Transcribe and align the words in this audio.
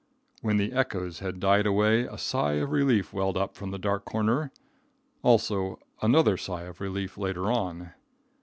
When 0.41 0.57
the 0.57 0.73
echoes 0.73 1.19
had 1.19 1.39
died 1.39 1.67
away 1.67 2.05
a 2.07 2.17
sigh 2.17 2.53
of 2.53 2.71
relief 2.71 3.13
welled 3.13 3.37
up 3.37 3.53
from 3.55 3.69
the 3.69 3.77
dark 3.77 4.03
corner. 4.03 4.51
Also 5.21 5.77
another 6.01 6.37
sigh 6.37 6.63
of 6.63 6.81
relief 6.81 7.19
later 7.19 7.51
on. 7.51 7.91